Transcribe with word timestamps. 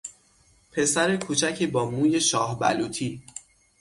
پسر 0.71 1.17
کوچکی 1.17 1.67
با 1.67 1.89
موی 1.91 2.21
شاه 2.21 2.59
بلوطی 2.59 3.23